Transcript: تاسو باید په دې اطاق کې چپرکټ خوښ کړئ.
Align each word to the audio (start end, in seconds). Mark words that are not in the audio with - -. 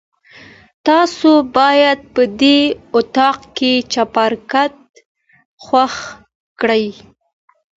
تاسو 0.87 1.29
باید 1.57 1.99
په 2.13 2.23
دې 2.41 2.59
اطاق 2.97 3.37
کې 3.57 3.71
چپرکټ 3.93 4.73
خوښ 5.63 5.95
کړئ. 6.59 6.85